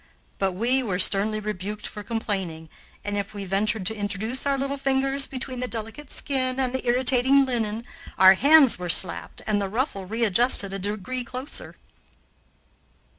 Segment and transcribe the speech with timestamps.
[0.39, 2.69] But we were sternly rebuked for complaining,
[3.05, 6.87] and if we ventured to introduce our little fingers between the delicate skin and the
[6.87, 7.85] irritating linen,
[8.17, 11.75] our hands were slapped and the ruffle readjusted a degree closer.